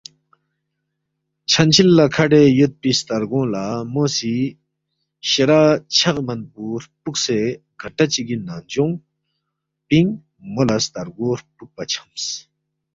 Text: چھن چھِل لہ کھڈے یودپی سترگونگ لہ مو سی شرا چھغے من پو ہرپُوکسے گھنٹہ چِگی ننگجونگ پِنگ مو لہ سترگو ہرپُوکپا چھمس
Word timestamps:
چھن 1.51 1.67
چھِل 1.73 1.89
لہ 1.97 2.05
کھڈے 2.15 2.41
یودپی 2.57 2.91
سترگونگ 2.97 3.49
لہ 3.53 3.65
مو 3.91 4.03
سی 4.15 4.35
شرا 5.29 5.61
چھغے 5.95 6.21
من 6.27 6.39
پو 6.51 6.61
ہرپُوکسے 6.75 7.39
گھنٹہ 7.81 8.05
چِگی 8.11 8.35
ننگجونگ 8.47 8.95
پِنگ 9.87 10.09
مو 10.51 10.61
لہ 10.67 10.77
سترگو 10.85 11.27
ہرپُوکپا 11.37 11.83
چھمس 11.91 12.25